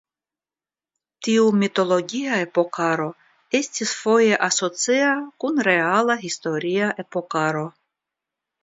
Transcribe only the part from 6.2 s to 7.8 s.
historia epokaro.